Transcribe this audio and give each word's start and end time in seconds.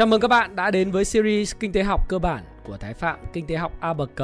Chào 0.00 0.06
mừng 0.06 0.20
các 0.20 0.28
bạn 0.28 0.56
đã 0.56 0.70
đến 0.70 0.90
với 0.90 1.04
series 1.04 1.54
Kinh 1.60 1.72
tế 1.72 1.82
học 1.82 2.08
cơ 2.08 2.18
bản 2.18 2.44
của 2.64 2.76
Thái 2.76 2.94
Phạm 2.94 3.18
Kinh 3.32 3.46
tế 3.46 3.56
học 3.56 3.72
ABC. 3.80 4.22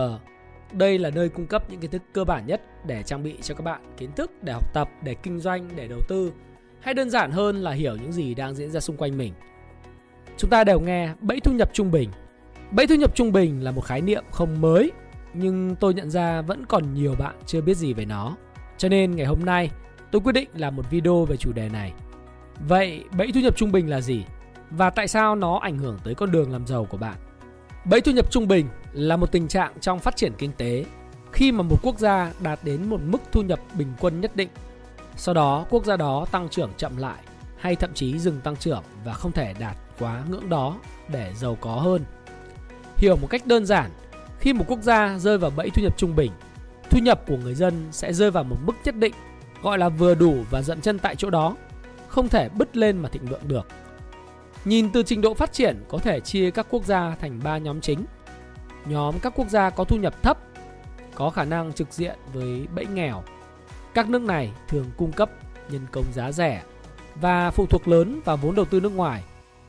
Đây 0.72 0.98
là 0.98 1.10
nơi 1.10 1.28
cung 1.28 1.46
cấp 1.46 1.70
những 1.70 1.80
kiến 1.80 1.90
thức 1.90 2.02
cơ 2.12 2.24
bản 2.24 2.46
nhất 2.46 2.62
để 2.86 3.02
trang 3.02 3.22
bị 3.22 3.34
cho 3.42 3.54
các 3.54 3.64
bạn 3.64 3.80
kiến 3.96 4.12
thức 4.12 4.30
để 4.42 4.52
học 4.52 4.74
tập, 4.74 4.88
để 5.02 5.14
kinh 5.14 5.38
doanh, 5.38 5.68
để 5.76 5.88
đầu 5.88 6.00
tư 6.08 6.32
hay 6.80 6.94
đơn 6.94 7.10
giản 7.10 7.30
hơn 7.30 7.56
là 7.56 7.70
hiểu 7.70 7.96
những 7.96 8.12
gì 8.12 8.34
đang 8.34 8.54
diễn 8.54 8.70
ra 8.70 8.80
xung 8.80 8.96
quanh 8.96 9.18
mình. 9.18 9.32
Chúng 10.36 10.50
ta 10.50 10.64
đều 10.64 10.80
nghe 10.80 11.10
bẫy 11.20 11.40
thu 11.40 11.52
nhập 11.52 11.70
trung 11.72 11.90
bình. 11.90 12.10
Bẫy 12.70 12.86
thu 12.86 12.94
nhập 12.94 13.14
trung 13.14 13.32
bình 13.32 13.64
là 13.64 13.70
một 13.70 13.84
khái 13.84 14.00
niệm 14.00 14.24
không 14.30 14.60
mới 14.60 14.92
nhưng 15.34 15.76
tôi 15.76 15.94
nhận 15.94 16.10
ra 16.10 16.42
vẫn 16.42 16.66
còn 16.66 16.94
nhiều 16.94 17.14
bạn 17.18 17.34
chưa 17.46 17.60
biết 17.60 17.76
gì 17.76 17.92
về 17.92 18.04
nó. 18.04 18.36
Cho 18.78 18.88
nên 18.88 19.16
ngày 19.16 19.26
hôm 19.26 19.44
nay 19.44 19.70
tôi 20.12 20.20
quyết 20.20 20.32
định 20.32 20.48
làm 20.54 20.76
một 20.76 20.90
video 20.90 21.24
về 21.24 21.36
chủ 21.36 21.52
đề 21.52 21.68
này. 21.68 21.92
Vậy 22.68 23.04
bẫy 23.18 23.32
thu 23.34 23.40
nhập 23.40 23.56
trung 23.56 23.72
bình 23.72 23.90
là 23.90 24.00
gì? 24.00 24.24
Và 24.70 24.90
tại 24.90 25.08
sao 25.08 25.34
nó 25.34 25.58
ảnh 25.58 25.78
hưởng 25.78 25.98
tới 26.04 26.14
con 26.14 26.30
đường 26.30 26.52
làm 26.52 26.66
giàu 26.66 26.84
của 26.84 26.96
bạn? 26.96 27.16
Bẫy 27.84 28.00
thu 28.00 28.12
nhập 28.12 28.30
trung 28.30 28.48
bình 28.48 28.68
là 28.92 29.16
một 29.16 29.32
tình 29.32 29.48
trạng 29.48 29.72
trong 29.80 29.98
phát 29.98 30.16
triển 30.16 30.32
kinh 30.38 30.52
tế 30.52 30.84
khi 31.32 31.52
mà 31.52 31.62
một 31.62 31.76
quốc 31.82 31.98
gia 31.98 32.32
đạt 32.40 32.58
đến 32.62 32.90
một 32.90 33.00
mức 33.04 33.18
thu 33.32 33.42
nhập 33.42 33.60
bình 33.78 33.92
quân 34.00 34.20
nhất 34.20 34.36
định. 34.36 34.48
Sau 35.16 35.34
đó 35.34 35.66
quốc 35.70 35.84
gia 35.84 35.96
đó 35.96 36.26
tăng 36.30 36.48
trưởng 36.48 36.70
chậm 36.76 36.96
lại 36.96 37.18
hay 37.58 37.76
thậm 37.76 37.90
chí 37.94 38.18
dừng 38.18 38.40
tăng 38.40 38.56
trưởng 38.56 38.82
và 39.04 39.12
không 39.12 39.32
thể 39.32 39.54
đạt 39.58 39.76
quá 39.98 40.22
ngưỡng 40.30 40.48
đó 40.48 40.76
để 41.08 41.32
giàu 41.36 41.58
có 41.60 41.74
hơn. 41.74 42.04
Hiểu 42.96 43.16
một 43.16 43.26
cách 43.30 43.46
đơn 43.46 43.66
giản, 43.66 43.90
khi 44.38 44.52
một 44.52 44.64
quốc 44.68 44.82
gia 44.82 45.18
rơi 45.18 45.38
vào 45.38 45.50
bẫy 45.56 45.70
thu 45.70 45.82
nhập 45.82 45.94
trung 45.96 46.16
bình, 46.16 46.32
thu 46.90 46.98
nhập 46.98 47.20
của 47.26 47.36
người 47.36 47.54
dân 47.54 47.88
sẽ 47.90 48.12
rơi 48.12 48.30
vào 48.30 48.44
một 48.44 48.56
mức 48.64 48.74
nhất 48.84 48.96
định 48.96 49.14
gọi 49.62 49.78
là 49.78 49.88
vừa 49.88 50.14
đủ 50.14 50.36
và 50.50 50.62
dậm 50.62 50.80
chân 50.80 50.98
tại 50.98 51.16
chỗ 51.16 51.30
đó, 51.30 51.56
không 52.08 52.28
thể 52.28 52.48
bứt 52.48 52.76
lên 52.76 52.98
mà 52.98 53.08
thịnh 53.08 53.26
vượng 53.26 53.48
được. 53.48 53.66
Nhìn 54.66 54.92
từ 54.92 55.02
trình 55.02 55.20
độ 55.20 55.34
phát 55.34 55.52
triển 55.52 55.84
có 55.88 55.98
thể 55.98 56.20
chia 56.20 56.50
các 56.50 56.66
quốc 56.70 56.84
gia 56.84 57.16
thành 57.20 57.40
3 57.44 57.58
nhóm 57.58 57.80
chính. 57.80 58.04
Nhóm 58.86 59.14
các 59.22 59.32
quốc 59.36 59.48
gia 59.48 59.70
có 59.70 59.84
thu 59.84 59.96
nhập 59.96 60.22
thấp, 60.22 60.38
có 61.14 61.30
khả 61.30 61.44
năng 61.44 61.72
trực 61.72 61.92
diện 61.92 62.18
với 62.32 62.66
bẫy 62.74 62.86
nghèo. 62.86 63.22
Các 63.94 64.08
nước 64.08 64.22
này 64.22 64.52
thường 64.68 64.86
cung 64.96 65.12
cấp 65.12 65.30
nhân 65.70 65.86
công 65.92 66.04
giá 66.12 66.32
rẻ 66.32 66.62
và 67.14 67.50
phụ 67.50 67.66
thuộc 67.66 67.88
lớn 67.88 68.20
vào 68.24 68.36
vốn 68.36 68.54
đầu 68.54 68.64
tư 68.64 68.80
nước 68.80 68.92
ngoài, 68.92 69.24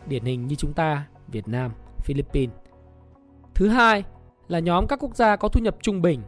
điển 0.05 0.23
hình 0.23 0.47
như 0.47 0.55
chúng 0.55 0.73
ta, 0.73 1.07
Việt 1.27 1.47
Nam, 1.47 1.71
Philippines. 1.97 2.55
Thứ 3.53 3.67
hai 3.67 4.03
là 4.47 4.59
nhóm 4.59 4.87
các 4.87 4.99
quốc 4.99 5.15
gia 5.15 5.35
có 5.35 5.47
thu 5.47 5.59
nhập 5.59 5.75
trung 5.81 6.01
bình, 6.01 6.21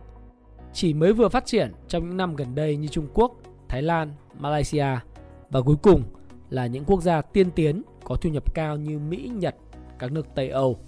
chỉ 0.74 0.94
mới 0.94 1.14
vừa 1.14 1.30
phát 1.30 1.46
triển 1.46 1.74
trong 1.88 2.08
những 2.08 2.18
năm 2.18 2.36
gần 2.36 2.56
đây 2.56 2.78
như 2.78 2.88
Trung 2.88 3.08
Quốc, 3.14 3.32
Thái 3.68 3.82
Lan, 3.82 4.14
Malaysia 4.40 4.88
và 5.50 5.62
cuối 5.62 5.76
cùng 5.84 6.04
là 6.50 6.68
những 6.68 6.86
quốc 6.86 7.02
gia 7.02 7.22
tiên 7.22 7.52
tiến 7.52 7.82
có 8.04 8.16
thu 8.16 8.30
nhập 8.30 8.54
cao 8.54 8.78
như 8.78 9.00
Mỹ, 9.00 9.32
Nhật, 9.34 9.56
các 10.00 10.12
nước 10.12 10.28
Tây 10.36 10.50
Âu. 10.50 10.80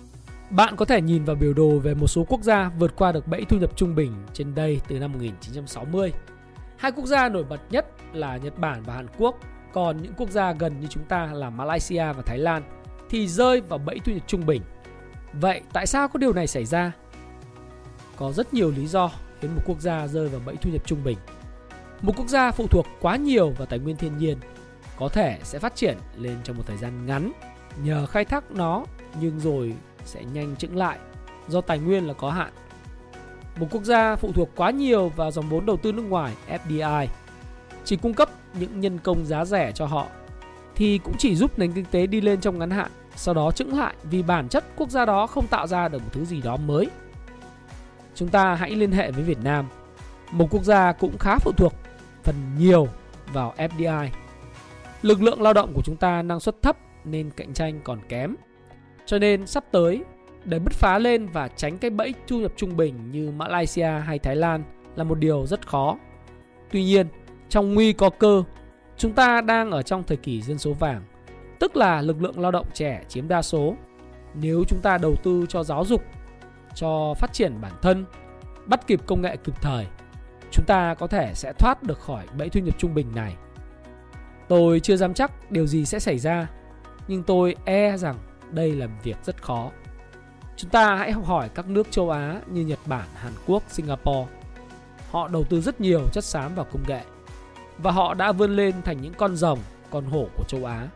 Bạn 0.50 0.76
có 0.76 0.86
thể 0.86 1.02
nhìn 1.02 1.24
vào 1.24 1.36
biểu 1.36 1.54
đồ 1.54 1.80
về 1.80 1.94
một 1.94 2.08
số 2.08 2.26
quốc 2.30 2.42
gia 2.42 2.72
vượt 2.80 2.96
qua 2.96 3.12
được 3.12 3.28
bẫy 3.28 3.46
thu 3.46 3.58
nhập 3.58 3.78
trung 3.78 3.96
bình 3.96 4.14
trên 4.34 4.56
đây 4.56 4.82
từ 4.88 5.00
năm 5.00 5.12
1960. 5.12 6.14
Hai 6.78 6.92
quốc 6.92 7.06
gia 7.06 7.30
nổi 7.30 7.44
bật 7.44 7.60
nhất 7.70 7.86
là 8.14 8.38
Nhật 8.38 8.60
Bản 8.60 8.84
và 8.86 8.94
Hàn 8.94 9.08
Quốc, 9.18 9.36
còn 9.74 10.02
những 10.02 10.14
quốc 10.18 10.30
gia 10.30 10.54
gần 10.54 10.80
như 10.80 10.88
chúng 10.88 11.04
ta 11.04 11.26
là 11.34 11.50
Malaysia 11.50 12.14
và 12.14 12.22
Thái 12.26 12.38
Lan 12.38 12.64
thì 13.10 13.28
rơi 13.28 13.62
vào 13.62 13.80
bẫy 13.80 14.00
thu 14.06 14.12
nhập 14.12 14.24
trung 14.28 14.46
bình. 14.46 14.62
Vậy 15.34 15.62
tại 15.74 15.88
sao 15.88 16.08
có 16.08 16.18
điều 16.18 16.34
này 16.34 16.48
xảy 16.48 16.66
ra? 16.66 16.92
Có 18.18 18.32
rất 18.32 18.54
nhiều 18.54 18.72
lý 18.72 18.88
do 18.88 19.12
khiến 19.40 19.56
một 19.56 19.62
quốc 19.66 19.80
gia 19.80 20.08
rơi 20.08 20.28
vào 20.28 20.42
bẫy 20.46 20.56
thu 20.56 20.70
nhập 20.70 20.82
trung 20.86 21.04
bình. 21.04 21.18
Một 22.02 22.14
quốc 22.18 22.28
gia 22.28 22.52
phụ 22.52 22.68
thuộc 22.68 22.86
quá 23.02 23.16
nhiều 23.16 23.50
vào 23.50 23.66
tài 23.66 23.80
nguyên 23.80 23.96
thiên 23.96 24.18
nhiên 24.18 24.38
có 25.02 25.10
thể 25.10 25.40
sẽ 25.44 25.60
phát 25.60 25.76
triển 25.76 25.98
lên 26.18 26.38
trong 26.44 26.58
một 26.58 26.64
thời 26.68 26.78
gian 26.78 27.06
ngắn 27.06 27.32
nhờ 27.84 28.06
khai 28.06 28.26
thác 28.26 28.52
nó 28.52 28.86
nhưng 29.20 29.40
rồi 29.40 29.74
sẽ 30.06 30.24
nhanh 30.24 30.56
chững 30.56 30.78
lại 30.78 31.00
do 31.48 31.62
tài 31.62 31.80
nguyên 31.80 32.08
là 32.08 32.14
có 32.14 32.30
hạn. 32.32 32.52
Một 33.60 33.68
quốc 33.72 33.84
gia 33.84 34.16
phụ 34.16 34.32
thuộc 34.32 34.50
quá 34.56 34.72
nhiều 34.72 35.10
vào 35.10 35.32
dòng 35.32 35.50
vốn 35.50 35.66
đầu 35.66 35.78
tư 35.78 35.92
nước 35.92 36.02
ngoài 36.02 36.34
FDI 36.50 37.08
chỉ 37.84 37.96
cung 37.96 38.14
cấp 38.14 38.30
những 38.60 38.80
nhân 38.80 39.00
công 39.00 39.26
giá 39.26 39.46
rẻ 39.46 39.72
cho 39.72 39.86
họ 39.86 40.08
thì 40.76 40.98
cũng 40.98 41.14
chỉ 41.18 41.36
giúp 41.36 41.60
nền 41.60 41.72
kinh 41.72 41.86
tế 41.86 42.08
đi 42.08 42.22
lên 42.22 42.42
trong 42.42 42.60
ngắn 42.60 42.70
hạn, 42.72 42.92
sau 43.16 43.34
đó 43.34 43.52
chững 43.52 43.78
lại 43.78 43.96
vì 44.04 44.24
bản 44.24 44.50
chất 44.50 44.64
quốc 44.76 44.90
gia 44.90 45.06
đó 45.06 45.28
không 45.28 45.48
tạo 45.48 45.68
ra 45.68 45.88
được 45.88 46.00
một 46.00 46.10
thứ 46.12 46.26
gì 46.26 46.42
đó 46.42 46.58
mới. 46.58 46.90
Chúng 48.16 48.30
ta 48.30 48.56
hãy 48.56 48.72
liên 48.72 48.92
hệ 48.92 49.12
với 49.12 49.24
Việt 49.24 49.44
Nam, 49.44 49.68
một 50.32 50.48
quốc 50.52 50.64
gia 50.64 50.92
cũng 50.92 51.18
khá 51.18 51.38
phụ 51.40 51.52
thuộc 51.58 51.74
phần 52.24 52.36
nhiều 52.58 52.88
vào 53.34 53.54
FDI 53.58 54.08
Lực 55.02 55.22
lượng 55.22 55.42
lao 55.42 55.54
động 55.54 55.74
của 55.74 55.82
chúng 55.82 55.96
ta 55.96 56.22
năng 56.22 56.40
suất 56.40 56.62
thấp 56.62 56.78
nên 57.06 57.30
cạnh 57.30 57.54
tranh 57.54 57.80
còn 57.84 58.00
kém. 58.10 58.36
Cho 59.06 59.20
nên 59.20 59.48
sắp 59.48 59.64
tới 59.72 60.04
để 60.46 60.60
bứt 60.60 60.74
phá 60.74 61.00
lên 61.00 61.28
và 61.28 61.48
tránh 61.48 61.78
cái 61.78 61.92
bẫy 61.92 62.14
thu 62.28 62.40
nhập 62.40 62.52
trung 62.56 62.78
bình 62.78 63.12
như 63.12 63.32
Malaysia 63.32 63.90
hay 64.06 64.20
Thái 64.20 64.36
Lan 64.36 64.64
là 64.96 65.04
một 65.04 65.20
điều 65.20 65.46
rất 65.46 65.68
khó. 65.68 65.98
Tuy 66.72 66.84
nhiên, 66.84 67.08
trong 67.50 67.74
nguy 67.74 67.94
có 67.94 68.10
cơ, 68.10 68.44
chúng 68.98 69.14
ta 69.14 69.42
đang 69.42 69.72
ở 69.72 69.82
trong 69.82 70.04
thời 70.04 70.18
kỳ 70.18 70.42
dân 70.42 70.58
số 70.58 70.74
vàng, 70.74 71.04
tức 71.60 71.76
là 71.76 72.02
lực 72.02 72.22
lượng 72.22 72.40
lao 72.40 72.52
động 72.52 72.66
trẻ 72.74 73.04
chiếm 73.08 73.28
đa 73.28 73.42
số. 73.42 73.76
Nếu 74.34 74.64
chúng 74.68 74.80
ta 74.82 74.98
đầu 74.98 75.16
tư 75.24 75.46
cho 75.50 75.64
giáo 75.64 75.86
dục, 75.86 76.04
cho 76.76 77.14
phát 77.18 77.34
triển 77.34 77.62
bản 77.62 77.72
thân, 77.82 78.06
bắt 78.66 78.88
kịp 78.88 79.02
công 79.06 79.22
nghệ 79.22 79.38
kịp 79.38 79.54
thời, 79.62 79.86
chúng 80.52 80.66
ta 80.66 80.94
có 80.94 81.08
thể 81.08 81.32
sẽ 81.34 81.54
thoát 81.54 81.84
được 81.84 82.00
khỏi 82.00 82.26
bẫy 82.38 82.50
thu 82.50 82.60
nhập 82.60 82.76
trung 82.78 82.94
bình 82.94 83.08
này. 83.16 83.36
Tôi 84.52 84.80
chưa 84.80 84.96
dám 84.96 85.14
chắc 85.14 85.52
điều 85.52 85.68
gì 85.68 85.86
sẽ 85.86 86.00
xảy 86.00 86.20
ra, 86.20 86.48
nhưng 87.08 87.24
tôi 87.24 87.56
e 87.66 87.98
rằng 87.98 88.16
đây 88.52 88.72
là 88.72 88.88
việc 89.04 89.18
rất 89.24 89.44
khó. 89.44 89.72
Chúng 90.58 90.70
ta 90.70 90.96
hãy 90.96 91.12
học 91.12 91.26
hỏi 91.26 91.50
các 91.56 91.68
nước 91.68 91.92
châu 91.92 92.10
Á 92.10 92.42
như 92.52 92.62
Nhật 92.62 92.80
Bản, 92.86 93.08
Hàn 93.16 93.34
Quốc, 93.48 93.64
Singapore. 93.70 94.32
Họ 95.12 95.28
đầu 95.28 95.44
tư 95.44 95.62
rất 95.62 95.82
nhiều 95.82 96.02
chất 96.14 96.24
xám 96.24 96.56
vào 96.56 96.66
công 96.72 96.84
nghệ 96.88 97.02
và 97.78 97.92
họ 97.92 98.14
đã 98.14 98.32
vươn 98.32 98.56
lên 98.56 98.82
thành 98.82 99.02
những 99.02 99.14
con 99.14 99.36
rồng, 99.36 99.60
con 99.90 100.06
hổ 100.06 100.28
của 100.36 100.44
châu 100.48 100.66
Á. 100.66 100.88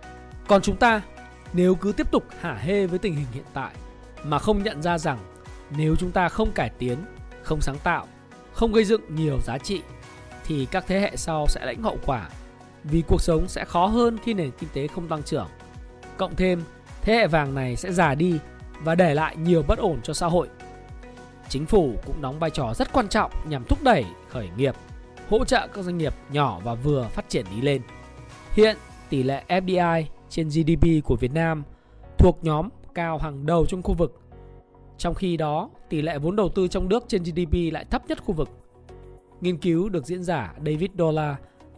Còn 0.47 0.61
chúng 0.61 0.77
ta, 0.77 1.01
nếu 1.53 1.75
cứ 1.75 1.91
tiếp 1.91 2.11
tục 2.11 2.23
hả 2.41 2.53
hê 2.53 2.87
với 2.87 2.99
tình 2.99 3.15
hình 3.15 3.27
hiện 3.33 3.45
tại 3.53 3.71
mà 4.23 4.39
không 4.39 4.63
nhận 4.63 4.81
ra 4.81 4.97
rằng 4.97 5.19
nếu 5.77 5.95
chúng 5.95 6.11
ta 6.11 6.29
không 6.29 6.51
cải 6.51 6.69
tiến, 6.69 6.97
không 7.43 7.61
sáng 7.61 7.77
tạo, 7.83 8.07
không 8.53 8.73
gây 8.73 8.85
dựng 8.85 9.15
nhiều 9.15 9.39
giá 9.41 9.57
trị 9.57 9.81
thì 10.45 10.67
các 10.71 10.85
thế 10.87 10.99
hệ 10.99 11.11
sau 11.15 11.45
sẽ 11.47 11.65
lãnh 11.65 11.83
hậu 11.83 11.97
quả 12.05 12.29
vì 12.89 13.01
cuộc 13.01 13.21
sống 13.21 13.47
sẽ 13.47 13.65
khó 13.65 13.85
hơn 13.85 14.17
khi 14.23 14.33
nền 14.33 14.51
kinh 14.59 14.69
tế 14.73 14.87
không 14.87 15.07
tăng 15.07 15.23
trưởng. 15.23 15.47
Cộng 16.17 16.35
thêm, 16.35 16.63
thế 17.01 17.13
hệ 17.13 17.27
vàng 17.27 17.55
này 17.55 17.75
sẽ 17.75 17.91
già 17.91 18.15
đi 18.15 18.39
và 18.83 18.95
để 18.95 19.13
lại 19.13 19.35
nhiều 19.35 19.63
bất 19.67 19.79
ổn 19.79 19.99
cho 20.03 20.13
xã 20.13 20.27
hội. 20.27 20.49
Chính 21.49 21.65
phủ 21.65 21.93
cũng 22.05 22.21
đóng 22.21 22.39
vai 22.39 22.49
trò 22.49 22.73
rất 22.73 22.93
quan 22.93 23.07
trọng 23.07 23.31
nhằm 23.47 23.63
thúc 23.63 23.83
đẩy 23.83 24.05
khởi 24.29 24.49
nghiệp, 24.57 24.75
hỗ 25.29 25.45
trợ 25.45 25.67
các 25.73 25.85
doanh 25.85 25.97
nghiệp 25.97 26.13
nhỏ 26.31 26.59
và 26.63 26.73
vừa 26.73 27.07
phát 27.07 27.29
triển 27.29 27.45
đi 27.55 27.61
lên. 27.61 27.81
Hiện, 28.51 28.77
tỷ 29.09 29.23
lệ 29.23 29.43
FDI 29.47 30.03
trên 30.29 30.49
GDP 30.49 31.05
của 31.05 31.15
Việt 31.15 31.31
Nam 31.33 31.63
thuộc 32.17 32.39
nhóm 32.41 32.69
cao 32.93 33.17
hàng 33.17 33.45
đầu 33.45 33.65
trong 33.65 33.83
khu 33.83 33.93
vực. 33.93 34.21
Trong 34.97 35.13
khi 35.13 35.37
đó, 35.37 35.69
tỷ 35.89 36.01
lệ 36.01 36.17
vốn 36.17 36.35
đầu 36.35 36.49
tư 36.49 36.67
trong 36.67 36.89
nước 36.89 37.03
trên 37.07 37.23
GDP 37.23 37.73
lại 37.73 37.85
thấp 37.85 38.07
nhất 38.07 38.23
khu 38.23 38.33
vực. 38.33 38.49
Nghiên 39.41 39.57
cứu 39.57 39.89
được 39.89 40.05
diễn 40.05 40.23
giả 40.23 40.53
David 40.57 40.89
Dollar 40.97 41.35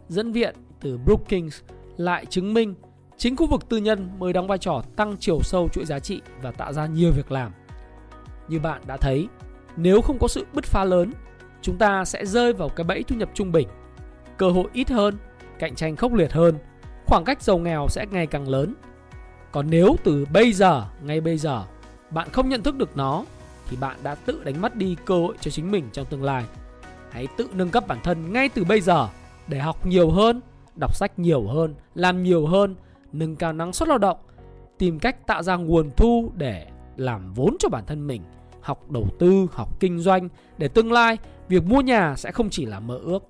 dẫn 0.08 0.32
viện 0.32 0.54
từ 0.80 0.98
Brookings 0.98 1.60
lại 1.96 2.26
chứng 2.26 2.54
minh 2.54 2.74
chính 3.16 3.36
khu 3.36 3.46
vực 3.46 3.68
tư 3.68 3.76
nhân 3.76 4.10
mới 4.18 4.32
đóng 4.32 4.46
vai 4.46 4.58
trò 4.58 4.82
tăng 4.96 5.16
chiều 5.20 5.40
sâu 5.42 5.68
chuỗi 5.68 5.84
giá 5.84 5.98
trị 5.98 6.20
và 6.42 6.50
tạo 6.50 6.72
ra 6.72 6.86
nhiều 6.86 7.12
việc 7.12 7.32
làm. 7.32 7.52
Như 8.48 8.60
bạn 8.60 8.82
đã 8.86 8.96
thấy, 8.96 9.28
nếu 9.76 10.00
không 10.00 10.18
có 10.18 10.28
sự 10.28 10.46
bứt 10.52 10.64
phá 10.64 10.84
lớn, 10.84 11.12
chúng 11.62 11.78
ta 11.78 12.04
sẽ 12.04 12.26
rơi 12.26 12.52
vào 12.52 12.68
cái 12.68 12.84
bẫy 12.84 13.02
thu 13.02 13.16
nhập 13.16 13.30
trung 13.34 13.52
bình. 13.52 13.68
Cơ 14.36 14.50
hội 14.50 14.64
ít 14.72 14.90
hơn, 14.90 15.14
cạnh 15.58 15.74
tranh 15.74 15.96
khốc 15.96 16.12
liệt 16.12 16.32
hơn, 16.32 16.58
khoảng 17.06 17.24
cách 17.24 17.42
giàu 17.42 17.58
nghèo 17.58 17.86
sẽ 17.88 18.06
ngày 18.10 18.26
càng 18.26 18.48
lớn. 18.48 18.74
Còn 19.52 19.70
nếu 19.70 19.96
từ 20.04 20.26
bây 20.32 20.52
giờ, 20.52 20.84
ngay 21.02 21.20
bây 21.20 21.38
giờ, 21.38 21.64
bạn 22.10 22.28
không 22.32 22.48
nhận 22.48 22.62
thức 22.62 22.76
được 22.76 22.96
nó 22.96 23.24
thì 23.68 23.76
bạn 23.76 23.96
đã 24.02 24.14
tự 24.14 24.44
đánh 24.44 24.60
mất 24.60 24.76
đi 24.76 24.96
cơ 25.04 25.14
hội 25.14 25.34
cho 25.40 25.50
chính 25.50 25.70
mình 25.70 25.88
trong 25.92 26.06
tương 26.06 26.24
lai. 26.24 26.44
Hãy 27.10 27.26
tự 27.36 27.48
nâng 27.52 27.70
cấp 27.70 27.84
bản 27.86 27.98
thân 28.04 28.32
ngay 28.32 28.48
từ 28.48 28.64
bây 28.64 28.80
giờ 28.80 29.08
để 29.48 29.58
học 29.58 29.86
nhiều 29.86 30.10
hơn, 30.10 30.40
đọc 30.76 30.96
sách 30.96 31.18
nhiều 31.18 31.46
hơn, 31.46 31.74
làm 31.94 32.22
nhiều 32.22 32.46
hơn, 32.46 32.74
nâng 33.12 33.36
cao 33.36 33.52
năng 33.52 33.72
suất 33.72 33.88
lao 33.88 33.98
động, 33.98 34.18
tìm 34.78 34.98
cách 34.98 35.26
tạo 35.26 35.42
ra 35.42 35.56
nguồn 35.56 35.90
thu 35.96 36.32
để 36.34 36.66
làm 36.96 37.34
vốn 37.34 37.56
cho 37.58 37.68
bản 37.68 37.84
thân 37.86 38.06
mình, 38.06 38.22
học 38.60 38.90
đầu 38.90 39.08
tư, 39.18 39.46
học 39.52 39.80
kinh 39.80 39.98
doanh 39.98 40.28
để 40.58 40.68
tương 40.68 40.92
lai 40.92 41.18
việc 41.48 41.64
mua 41.64 41.80
nhà 41.80 42.14
sẽ 42.16 42.32
không 42.32 42.50
chỉ 42.50 42.66
là 42.66 42.80
mơ 42.80 42.98
ước. 43.04 43.24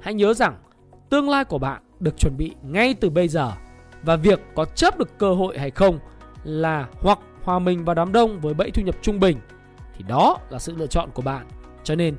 Hãy 0.00 0.14
nhớ 0.14 0.34
rằng 0.34 0.56
tương 1.10 1.30
lai 1.30 1.44
của 1.44 1.58
bạn 1.58 1.82
được 2.00 2.18
chuẩn 2.18 2.36
bị 2.36 2.54
ngay 2.62 2.94
từ 2.94 3.10
bây 3.10 3.28
giờ 3.28 3.52
và 4.02 4.16
việc 4.16 4.40
có 4.54 4.64
chớp 4.64 4.98
được 4.98 5.18
cơ 5.18 5.34
hội 5.34 5.58
hay 5.58 5.70
không 5.70 5.98
là 6.44 6.88
hoặc 7.00 7.18
hòa 7.42 7.58
mình 7.58 7.84
vào 7.84 7.94
đám 7.94 8.12
đông 8.12 8.40
với 8.40 8.54
bẫy 8.54 8.70
thu 8.70 8.82
nhập 8.82 8.94
trung 9.02 9.20
bình 9.20 9.38
thì 9.96 10.04
đó 10.08 10.38
là 10.50 10.58
sự 10.58 10.74
lựa 10.76 10.86
chọn 10.86 11.10
của 11.14 11.22
bạn. 11.22 11.46
Cho 11.84 11.94
nên 11.94 12.16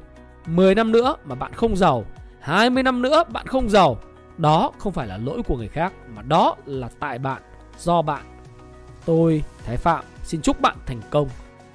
10 0.48 0.75
năm 0.75 0.92
nữa 0.92 1.16
mà 1.25 1.36
bạn 1.36 1.54
không 1.54 1.75
giàu, 1.75 2.06
20 2.46 2.84
năm 2.84 3.02
nữa 3.02 3.24
bạn 3.30 3.48
không 3.48 3.70
giàu 3.70 3.98
đó 4.38 4.72
không 4.78 4.94
phải 4.94 5.08
là 5.08 5.18
lỗi 5.18 5.42
của 5.48 5.58
người 5.58 5.68
khác 5.68 5.94
mà 6.16 6.22
đó 6.22 6.56
là 6.66 6.90
tại 7.00 7.20
bạn, 7.20 7.42
do 7.80 8.02
bạn. 8.02 8.22
Tôi, 9.06 9.44
Thái 9.66 9.78
Phạm, 9.78 10.06
xin 10.24 10.42
chúc 10.42 10.62
bạn 10.62 10.76
thành 10.86 11.02
công. 11.10 11.30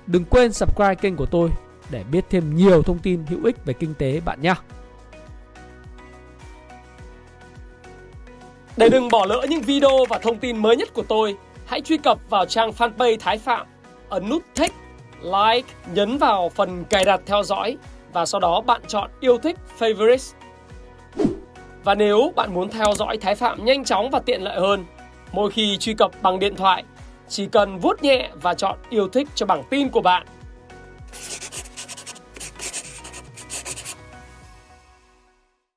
Đừng 0.06 0.24
quên 0.24 0.52
subscribe 0.52 0.94
kênh 0.94 1.16
của 1.16 1.26
tôi 1.26 1.50
để 1.90 2.04
biết 2.12 2.24
thêm 2.30 2.56
nhiều 2.56 2.82
thông 2.82 2.98
tin 2.98 3.26
hữu 3.26 3.44
ích 3.44 3.64
về 3.64 3.74
kinh 3.74 3.94
tế 3.94 4.20
bạn 4.24 4.42
nhé. 4.42 4.54
Để 8.76 8.88
đừng 8.88 9.08
bỏ 9.08 9.26
lỡ 9.26 9.46
những 9.48 9.62
video 9.62 10.04
và 10.08 10.18
thông 10.18 10.38
tin 10.38 10.56
mới 10.56 10.76
nhất 10.76 10.88
của 10.94 11.04
tôi, 11.08 11.36
hãy 11.66 11.80
truy 11.80 11.96
cập 11.96 12.18
vào 12.30 12.46
trang 12.46 12.70
fanpage 12.70 13.16
Thái 13.20 13.38
Phạm, 13.38 13.66
ấn 14.08 14.28
nút 14.28 14.42
thích, 14.54 14.72
like, 15.22 15.68
nhấn 15.94 16.18
vào 16.18 16.48
phần 16.48 16.84
cài 16.84 17.04
đặt 17.04 17.20
theo 17.26 17.42
dõi 17.42 17.76
và 18.12 18.26
sau 18.26 18.40
đó 18.40 18.60
bạn 18.60 18.80
chọn 18.86 19.10
yêu 19.20 19.38
thích 19.38 19.56
favorites. 19.78 20.39
Và 21.84 21.94
nếu 21.94 22.32
bạn 22.36 22.54
muốn 22.54 22.70
theo 22.70 22.94
dõi 22.94 23.16
Thái 23.16 23.34
Phạm 23.34 23.64
nhanh 23.64 23.84
chóng 23.84 24.10
và 24.10 24.18
tiện 24.18 24.42
lợi 24.42 24.60
hơn, 24.60 24.84
mỗi 25.32 25.50
khi 25.50 25.76
truy 25.76 25.94
cập 25.94 26.22
bằng 26.22 26.38
điện 26.38 26.56
thoại, 26.56 26.84
chỉ 27.28 27.46
cần 27.46 27.78
vuốt 27.78 28.02
nhẹ 28.02 28.30
và 28.42 28.54
chọn 28.54 28.78
yêu 28.90 29.08
thích 29.08 29.28
cho 29.34 29.46
bảng 29.46 29.62
tin 29.70 29.88
của 29.88 30.00
bạn. 30.00 30.26